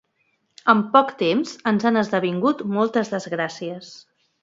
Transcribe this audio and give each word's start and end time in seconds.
En 0.73 0.81
poc 0.95 1.11
temps 1.19 1.53
ens 1.73 1.87
han 1.91 2.01
esdevingut 2.03 2.67
moltes 2.79 3.17
desgràcies. 3.19 3.97